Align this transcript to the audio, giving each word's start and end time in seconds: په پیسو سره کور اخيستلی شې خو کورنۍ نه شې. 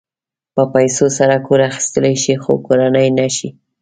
په 0.55 0.63
پیسو 0.73 1.05
سره 1.17 1.35
کور 1.47 1.59
اخيستلی 1.69 2.15
شې 2.23 2.33
خو 2.43 2.51
کورنۍ 2.65 3.07
نه 3.19 3.27
شې. 3.35 3.49